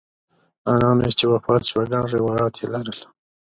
[0.71, 2.99] انا مې چې وفات شوه ګڼ روایات یې لرل.